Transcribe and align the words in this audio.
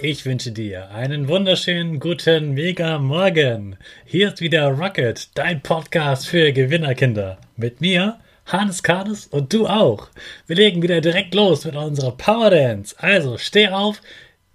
Ich 0.00 0.24
wünsche 0.24 0.52
dir 0.52 0.92
einen 0.92 1.26
wunderschönen 1.26 1.98
guten 1.98 2.52
Mega 2.54 3.00
Morgen. 3.00 3.76
Hier 4.04 4.28
ist 4.28 4.40
wieder 4.40 4.68
Rocket, 4.68 5.30
dein 5.34 5.60
Podcast 5.60 6.28
für 6.28 6.52
Gewinnerkinder. 6.52 7.38
Mit 7.56 7.80
mir, 7.80 8.20
Hans 8.46 8.84
Kades 8.84 9.26
und 9.26 9.52
du 9.52 9.66
auch. 9.66 10.06
Wir 10.46 10.54
legen 10.54 10.82
wieder 10.82 11.00
direkt 11.00 11.34
los 11.34 11.64
mit 11.64 11.74
unserer 11.74 12.12
Power 12.12 12.50
Dance. 12.50 12.94
Also 12.96 13.38
steh 13.38 13.70
auf, 13.70 14.00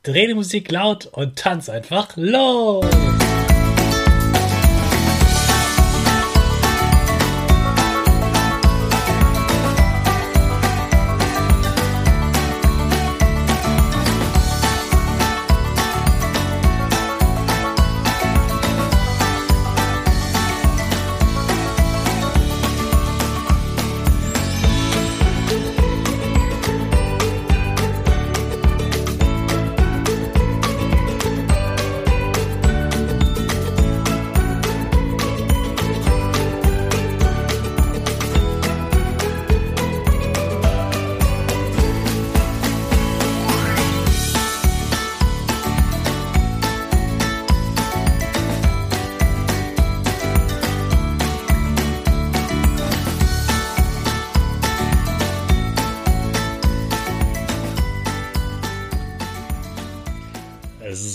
dreh 0.03 0.27
die 0.27 0.33
Musik 0.33 0.71
laut 0.71 1.07
und 1.07 1.37
tanz 1.37 1.67
einfach 1.67 2.15
los. 2.15 2.85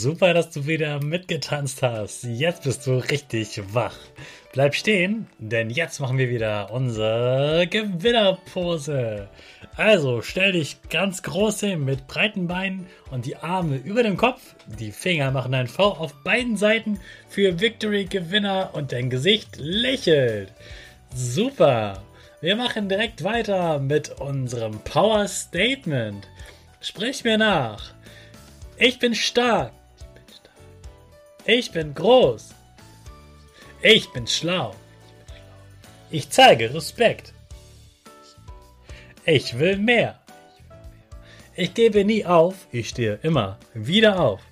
Super, 0.08 0.32
dass 0.32 0.48
du 0.48 0.66
wieder 0.66 1.04
mitgetanzt 1.04 1.82
hast. 1.82 2.24
Jetzt 2.24 2.62
bist 2.62 2.86
du 2.86 2.92
richtig 2.96 3.60
wach. 3.74 3.94
Bleib 4.54 4.74
stehen, 4.74 5.26
denn 5.38 5.68
jetzt 5.68 6.00
machen 6.00 6.16
wir 6.16 6.30
wieder 6.30 6.70
unsere 6.70 7.66
Gewinnerpose. 7.66 9.28
Also 9.76 10.22
stell 10.22 10.52
dich 10.52 10.78
ganz 10.88 11.22
groß 11.22 11.60
hin 11.60 11.84
mit 11.84 12.06
breiten 12.06 12.46
Beinen 12.46 12.86
und 13.10 13.26
die 13.26 13.36
Arme 13.36 13.76
über 13.76 14.02
dem 14.02 14.16
Kopf. 14.16 14.40
Die 14.78 14.92
Finger 14.92 15.30
machen 15.30 15.52
ein 15.52 15.68
V 15.68 15.84
auf 15.84 16.14
beiden 16.24 16.56
Seiten 16.56 16.98
für 17.28 17.60
Victory 17.60 18.06
Gewinner 18.06 18.70
und 18.72 18.92
dein 18.92 19.10
Gesicht 19.10 19.58
lächelt. 19.58 20.54
Super. 21.14 22.02
Wir 22.40 22.56
machen 22.56 22.88
direkt 22.88 23.24
weiter 23.24 23.78
mit 23.78 24.08
unserem 24.22 24.80
Power 24.84 25.28
Statement. 25.28 26.26
Sprich 26.80 27.24
mir 27.24 27.36
nach. 27.36 27.92
Ich 28.78 28.98
bin 28.98 29.14
stark. 29.14 29.72
Ich 31.50 31.72
bin 31.72 31.94
groß. 31.94 32.50
Ich 33.80 34.12
bin 34.12 34.27
schlau. 34.27 34.74
Ich 36.10 36.28
zeige 36.28 36.74
Respekt. 36.74 37.32
Ich 39.24 39.58
will 39.58 39.78
mehr. 39.78 40.20
Ich 41.56 41.72
gebe 41.72 42.04
nie 42.04 42.26
auf. 42.26 42.66
Ich 42.70 42.91
stehe 42.91 43.19
immer 43.22 43.59
wieder 43.72 44.20
auf. 44.20 44.42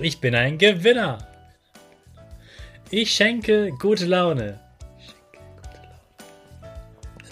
Ich 0.00 0.20
bin 0.20 0.36
ein 0.36 0.56
Gewinner. 0.56 1.26
Ich 2.90 3.10
schenke 3.12 3.72
gute 3.72 4.06
Laune. 4.06 4.60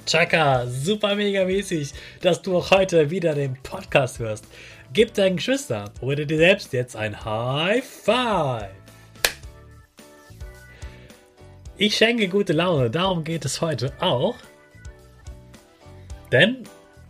Chaka, 0.06 0.66
super 0.66 1.14
mega 1.14 1.44
mäßig, 1.44 1.92
dass 2.20 2.42
du 2.42 2.58
auch 2.58 2.72
heute 2.72 3.10
wieder 3.10 3.36
den 3.36 3.54
Podcast 3.62 4.18
hörst. 4.18 4.44
Gib 4.94 5.12
deinen 5.12 5.38
Geschwistern 5.38 5.90
oder 6.00 6.24
dir 6.24 6.36
selbst 6.36 6.72
jetzt 6.72 6.94
ein 6.94 7.24
High 7.24 7.84
Five. 7.84 8.70
Ich 11.76 11.96
schenke 11.96 12.28
gute 12.28 12.52
Laune, 12.52 12.90
darum 12.90 13.24
geht 13.24 13.44
es 13.44 13.60
heute 13.60 13.92
auch. 13.98 14.36
Denn, 16.30 16.62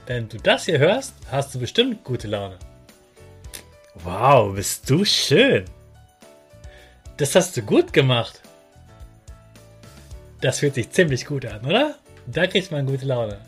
wenn 0.06 0.30
du 0.30 0.38
das 0.38 0.64
hier 0.64 0.78
hörst, 0.78 1.12
hast 1.30 1.54
du 1.54 1.58
bestimmt 1.58 2.02
gute 2.04 2.26
Laune. 2.26 2.58
Wow, 3.96 4.54
bist 4.54 4.88
du 4.88 5.04
schön. 5.04 5.66
Das 7.18 7.34
hast 7.34 7.54
du 7.54 7.60
gut 7.60 7.92
gemacht. 7.92 8.40
Das 10.40 10.60
fühlt 10.60 10.74
sich 10.74 10.88
ziemlich 10.88 11.26
gut 11.26 11.44
an, 11.44 11.66
oder? 11.66 11.96
Da 12.26 12.46
kriegt 12.46 12.72
man 12.72 12.86
gute 12.86 13.04
Laune. 13.04 13.42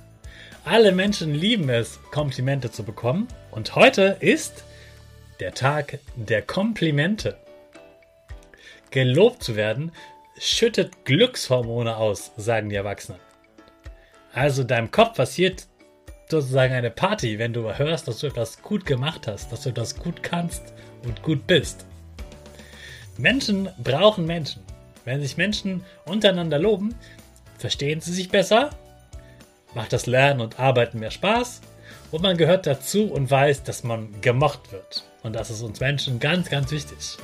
Alle 0.66 0.92
Menschen 0.92 1.32
lieben 1.32 1.70
es, 1.70 1.98
Komplimente 2.10 2.70
zu 2.70 2.84
bekommen. 2.84 3.28
Und 3.56 3.74
heute 3.74 4.18
ist 4.20 4.64
der 5.40 5.54
Tag 5.54 5.98
der 6.14 6.42
Komplimente. 6.42 7.38
Gelobt 8.90 9.42
zu 9.42 9.56
werden 9.56 9.92
schüttet 10.38 11.06
Glückshormone 11.06 11.96
aus, 11.96 12.32
sagen 12.36 12.68
die 12.68 12.76
Erwachsenen. 12.76 13.18
Also 14.34 14.62
deinem 14.62 14.90
Kopf 14.90 15.16
passiert 15.16 15.66
sozusagen 16.28 16.74
eine 16.74 16.90
Party, 16.90 17.38
wenn 17.38 17.54
du 17.54 17.72
hörst, 17.78 18.06
dass 18.06 18.18
du 18.18 18.26
etwas 18.26 18.60
gut 18.60 18.84
gemacht 18.84 19.26
hast, 19.26 19.50
dass 19.50 19.62
du 19.62 19.70
etwas 19.70 19.96
gut 19.96 20.22
kannst 20.22 20.74
und 21.04 21.22
gut 21.22 21.46
bist. 21.46 21.86
Menschen 23.16 23.70
brauchen 23.82 24.26
Menschen. 24.26 24.62
Wenn 25.06 25.22
sich 25.22 25.38
Menschen 25.38 25.82
untereinander 26.04 26.58
loben, 26.58 26.94
verstehen 27.56 28.02
sie 28.02 28.12
sich 28.12 28.28
besser 28.28 28.68
macht 29.76 29.92
das 29.92 30.06
Lernen 30.06 30.40
und 30.40 30.58
Arbeiten 30.58 30.98
mehr 30.98 31.10
Spaß 31.10 31.60
und 32.10 32.22
man 32.22 32.36
gehört 32.36 32.66
dazu 32.66 33.04
und 33.04 33.30
weiß, 33.30 33.62
dass 33.62 33.84
man 33.84 34.20
gemocht 34.20 34.72
wird. 34.72 35.04
Und 35.22 35.34
das 35.34 35.50
ist 35.50 35.62
uns 35.62 35.80
Menschen 35.80 36.20
ganz, 36.20 36.48
ganz 36.48 36.70
wichtig. 36.70 37.16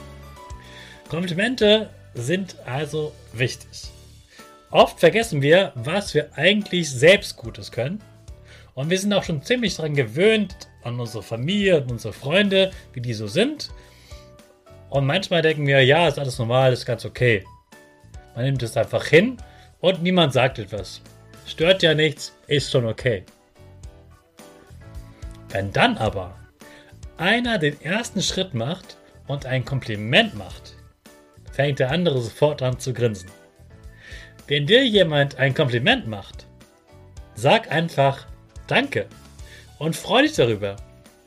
Komplimente 1.09 1.91
sind 2.15 2.57
also 2.67 3.13
wichtig. 3.33 3.91
Oft 4.71 4.99
vergessen 5.01 5.43
wir, 5.43 5.73
was 5.75 6.15
wir 6.15 6.31
eigentlich 6.37 6.91
selbst 6.91 7.37
Gutes 7.37 7.71
können. 7.71 8.03
Und 8.75 8.89
wir 8.89 8.99
sind 8.99 9.13
auch 9.13 9.23
schon 9.23 9.43
ziemlich 9.43 9.77
daran 9.77 9.95
gewöhnt, 9.95 10.57
an 10.83 10.99
unsere 10.99 11.23
Familie 11.23 11.83
und 11.83 11.91
unsere 11.91 12.13
Freunde, 12.13 12.71
wie 12.93 13.01
die 13.01 13.15
so 13.15 13.27
sind. 13.27 13.71
Und 14.89 15.07
manchmal 15.07 15.43
denken 15.43 15.67
wir, 15.67 15.85
ja, 15.85 16.09
ist 16.09 16.19
alles 16.19 16.39
normal, 16.39 16.73
ist 16.73 16.87
ganz 16.87 17.05
okay. 17.05 17.45
Man 18.35 18.45
nimmt 18.45 18.63
es 18.63 18.77
einfach 18.77 19.05
hin 19.07 19.37
und 19.81 20.03
niemand 20.03 20.33
sagt 20.33 20.59
etwas. 20.59 21.03
Stört 21.47 21.83
ja 21.83 21.95
nichts, 21.95 22.35
ist 22.47 22.71
schon 22.71 22.87
okay. 22.87 23.25
Wenn 25.53 25.71
dann 25.71 25.99
aber 25.99 26.35
einer 27.19 27.59
den 27.59 27.79
ersten 27.83 28.23
Schritt 28.23 28.55
macht 28.55 28.97
und 29.27 29.45
ein 29.45 29.67
Kompliment 29.67 30.35
macht, 30.35 30.77
fängt 31.53 31.79
der 31.79 31.91
andere 31.91 32.23
sofort 32.23 32.63
an 32.63 32.79
zu 32.79 32.95
grinsen. 32.95 33.31
Wenn 34.47 34.67
dir 34.67 34.87
jemand 34.87 35.37
ein 35.39 35.53
Kompliment 35.53 36.07
macht, 36.09 36.47
sag 37.35 37.71
einfach 37.71 38.27
Danke 38.67 39.07
und 39.79 39.95
freu 39.95 40.23
dich 40.23 40.33
darüber. 40.33 40.77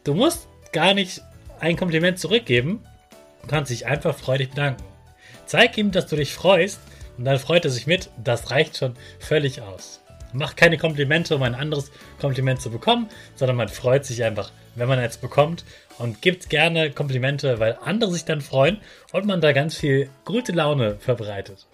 Du 0.04 0.16
musst 0.16 0.48
gar 0.72 0.96
nicht 0.96 1.22
ein 1.60 1.78
Kompliment 1.78 2.18
zurückgeben, 2.18 2.84
du 3.44 3.48
kannst 3.48 3.70
dich 3.70 3.86
einfach 3.86 4.18
freudig 4.18 4.50
bedanken. 4.50 4.84
Zeig 5.46 5.78
ihm, 5.78 5.92
dass 5.92 6.08
du 6.08 6.16
dich 6.16 6.34
freust 6.34 6.80
und 7.18 7.26
dann 7.26 7.38
freut 7.38 7.66
er 7.66 7.72
sich 7.72 7.86
mit. 7.86 8.10
Das 8.24 8.50
reicht 8.50 8.78
schon 8.78 8.96
völlig 9.20 9.62
aus 9.62 10.02
macht 10.34 10.58
keine 10.58 10.78
Komplimente, 10.78 11.36
um 11.36 11.44
ein 11.44 11.56
anderes 11.56 11.92
Kompliment 12.20 12.62
zu 12.62 12.70
bekommen, 12.70 13.10
sondern 13.36 13.58
man 13.58 13.70
freut 13.70 14.06
sich 14.06 14.24
einfach, 14.24 14.52
wenn 14.76 14.88
man 14.88 15.00
eins 15.00 15.18
bekommt 15.18 15.66
und 15.98 16.22
gibt 16.22 16.50
gerne 16.50 16.92
Komplimente, 16.92 17.60
weil 17.60 17.78
andere 17.84 18.12
sich 18.12 18.26
dann 18.26 18.42
freuen 18.42 18.80
und 19.12 19.26
man 19.26 19.42
da 19.42 19.52
ganz 19.52 19.76
viel 19.76 20.10
gute 20.26 20.52
Laune 20.52 20.96
verbreitet. 21.00 21.68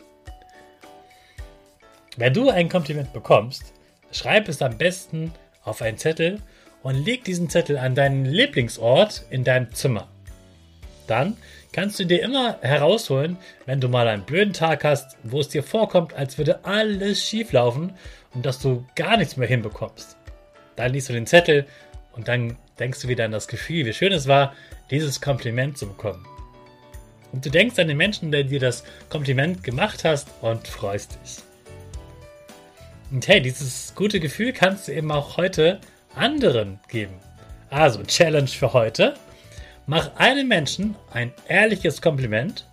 Wenn 2.17 2.33
du 2.33 2.49
ein 2.49 2.69
Kompliment 2.69 3.13
bekommst, 3.13 3.73
schreib 4.11 4.49
es 4.49 4.61
am 4.61 4.77
besten 4.77 5.33
auf 5.63 5.81
einen 5.81 5.97
Zettel 5.97 6.39
und 6.83 7.05
leg 7.05 7.23
diesen 7.23 7.49
Zettel 7.49 7.77
an 7.77 7.95
deinen 7.95 8.25
Lieblingsort 8.25 9.23
in 9.29 9.43
deinem 9.43 9.73
Zimmer. 9.73 10.10
Dann 11.07 11.37
kannst 11.71 11.99
du 11.99 12.05
dir 12.05 12.21
immer 12.21 12.57
herausholen, 12.61 13.37
wenn 13.65 13.81
du 13.81 13.89
mal 13.89 14.07
einen 14.07 14.23
blöden 14.23 14.53
Tag 14.53 14.83
hast, 14.83 15.17
wo 15.23 15.39
es 15.39 15.49
dir 15.49 15.63
vorkommt, 15.63 16.13
als 16.13 16.37
würde 16.37 16.63
alles 16.65 17.23
schief 17.23 17.51
laufen 17.51 17.93
und 18.33 18.45
dass 18.45 18.59
du 18.59 18.85
gar 18.95 19.17
nichts 19.17 19.37
mehr 19.37 19.47
hinbekommst. 19.47 20.17
Dann 20.75 20.93
liest 20.93 21.09
du 21.09 21.13
den 21.13 21.27
Zettel 21.27 21.65
und 22.13 22.27
dann 22.27 22.57
denkst 22.79 23.01
du 23.01 23.07
wieder 23.07 23.25
an 23.25 23.31
das 23.31 23.47
Gefühl, 23.47 23.85
wie 23.85 23.93
schön 23.93 24.13
es 24.13 24.27
war, 24.27 24.53
dieses 24.89 25.21
Kompliment 25.21 25.77
zu 25.77 25.87
bekommen. 25.87 26.25
Und 27.31 27.45
du 27.45 27.49
denkst 27.49 27.79
an 27.79 27.87
den 27.87 27.97
Menschen, 27.97 28.31
der 28.31 28.43
dir 28.43 28.59
das 28.59 28.83
Kompliment 29.09 29.63
gemacht 29.63 30.03
hast 30.03 30.27
und 30.41 30.67
freust 30.67 31.17
dich. 31.23 31.37
Und 33.11 33.27
hey, 33.27 33.41
dieses 33.41 33.93
gute 33.95 34.19
Gefühl 34.19 34.53
kannst 34.53 34.87
du 34.87 34.93
eben 34.93 35.11
auch 35.11 35.37
heute 35.37 35.79
anderen 36.15 36.79
geben. 36.87 37.13
Also, 37.69 38.03
Challenge 38.03 38.47
für 38.47 38.73
heute. 38.73 39.13
Mach 39.87 40.15
einem 40.15 40.47
Menschen 40.47 40.95
ein 41.11 41.33
ehrliches 41.47 42.01
Kompliment. 42.01 42.67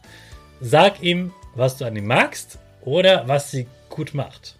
Sag 0.60 1.02
ihm, 1.02 1.32
was 1.54 1.76
du 1.76 1.84
an 1.84 1.96
ihm 1.96 2.06
magst 2.06 2.58
oder 2.82 3.26
was 3.26 3.50
sie 3.50 3.66
gut 3.88 4.14
macht. 4.14 4.56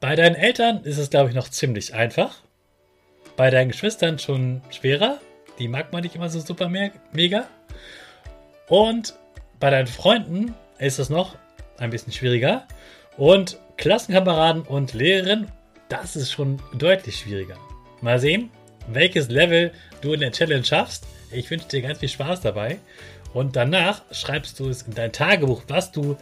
Bei 0.00 0.16
deinen 0.16 0.34
Eltern 0.34 0.82
ist 0.84 0.98
es, 0.98 1.10
glaube 1.10 1.28
ich, 1.28 1.34
noch 1.34 1.48
ziemlich 1.48 1.94
einfach. 1.94 2.42
Bei 3.36 3.50
deinen 3.50 3.68
Geschwistern 3.68 4.18
schon 4.18 4.62
schwerer. 4.70 5.20
Die 5.58 5.68
mag 5.68 5.92
man 5.92 6.02
nicht 6.02 6.14
immer 6.14 6.28
so 6.28 6.40
super 6.40 6.68
mega. 6.68 7.46
Und 8.68 9.14
bei 9.60 9.70
deinen 9.70 9.86
Freunden 9.86 10.54
ist 10.78 10.98
es 10.98 11.08
noch 11.08 11.36
ein 11.78 11.90
bisschen 11.90 12.12
schwieriger. 12.12 12.66
Und 13.16 13.58
Klassenkameraden 13.76 14.62
und 14.62 14.92
Lehrerinnen, 14.92 15.48
das 15.88 16.16
ist 16.16 16.32
schon 16.32 16.60
deutlich 16.74 17.18
schwieriger. 17.18 17.56
Mal 18.00 18.18
sehen, 18.18 18.50
welches 18.88 19.28
Level 19.28 19.72
du 20.00 20.12
in 20.12 20.20
der 20.20 20.32
Challenge 20.32 20.64
schaffst. 20.64 21.04
Ich 21.30 21.50
wünsche 21.50 21.68
dir 21.68 21.82
ganz 21.82 21.98
viel 21.98 22.08
Spaß 22.08 22.40
dabei. 22.40 22.78
Und 23.32 23.56
danach 23.56 24.02
schreibst 24.12 24.60
du 24.60 24.68
es 24.68 24.82
in 24.82 24.94
dein 24.94 25.12
Tagebuch, 25.12 25.62
was 25.68 25.92
du 25.92 26.16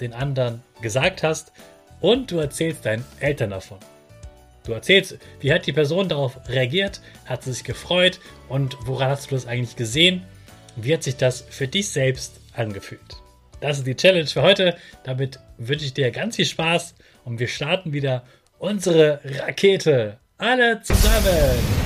den 0.00 0.12
anderen 0.12 0.62
gesagt 0.82 1.22
hast. 1.22 1.52
Und 2.00 2.30
du 2.30 2.38
erzählst 2.38 2.84
deinen 2.84 3.04
Eltern 3.20 3.50
davon. 3.50 3.78
Du 4.64 4.72
erzählst, 4.72 5.18
wie 5.40 5.52
hat 5.52 5.66
die 5.66 5.72
Person 5.72 6.08
darauf 6.08 6.40
reagiert, 6.48 7.00
hat 7.24 7.44
sie 7.44 7.52
sich 7.52 7.62
gefreut 7.62 8.18
und 8.48 8.76
woran 8.84 9.10
hast 9.10 9.30
du 9.30 9.36
das 9.36 9.46
eigentlich 9.46 9.76
gesehen? 9.76 10.24
Wie 10.74 10.92
hat 10.92 11.04
sich 11.04 11.16
das 11.16 11.42
für 11.48 11.68
dich 11.68 11.88
selbst 11.88 12.40
angefühlt? 12.52 13.22
Das 13.60 13.78
ist 13.78 13.86
die 13.86 13.94
Challenge 13.94 14.26
für 14.26 14.42
heute. 14.42 14.76
Damit 15.04 15.38
wünsche 15.56 15.86
ich 15.86 15.94
dir 15.94 16.10
ganz 16.10 16.36
viel 16.36 16.44
Spaß 16.44 16.96
und 17.24 17.38
wir 17.38 17.48
starten 17.48 17.92
wieder 17.92 18.24
unsere 18.58 19.20
Rakete. 19.24 20.18
Alle 20.36 20.82
zusammen. 20.82 21.85